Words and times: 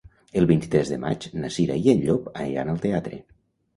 El 0.39 0.47
vint-i-tres 0.51 0.93
de 0.93 0.97
maig 1.03 1.27
na 1.43 1.51
Cira 1.57 1.77
i 1.83 1.93
en 1.93 2.01
Llop 2.07 2.33
aniran 2.45 2.73
al 2.75 2.85
teatre. 2.87 3.21